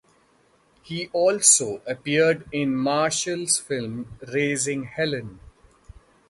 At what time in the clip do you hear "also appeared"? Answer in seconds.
1.09-2.47